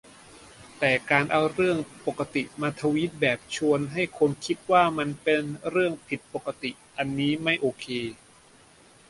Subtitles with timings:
[0.79, 7.85] แต่การเอา "เรื่องปกติ" มาทวีตแบบชวนให้คนคิดว่ามันเป็นเรื่องผิดปกติ อันนี้ไม่โอเค